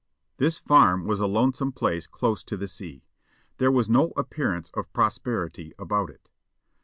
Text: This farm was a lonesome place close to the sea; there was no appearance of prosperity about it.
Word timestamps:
This 0.37 0.57
farm 0.57 1.05
was 1.05 1.19
a 1.19 1.27
lonesome 1.27 1.71
place 1.73 2.07
close 2.07 2.43
to 2.45 2.57
the 2.57 2.67
sea; 2.67 3.03
there 3.59 3.71
was 3.71 3.87
no 3.87 4.13
appearance 4.17 4.71
of 4.73 4.91
prosperity 4.93 5.75
about 5.77 6.09
it. 6.09 6.31